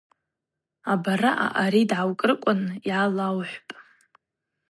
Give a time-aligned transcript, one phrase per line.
[0.91, 3.71] Абараъа ауи дгӏаукӏрыквын йгӏауалхӏвпӏ.